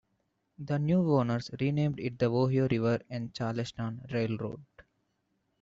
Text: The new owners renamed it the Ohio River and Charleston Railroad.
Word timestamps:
The 0.57 0.79
new 0.79 1.11
owners 1.13 1.51
renamed 1.59 1.99
it 1.99 2.17
the 2.17 2.25
Ohio 2.33 2.67
River 2.67 3.01
and 3.11 3.31
Charleston 3.35 4.01
Railroad. 4.11 4.65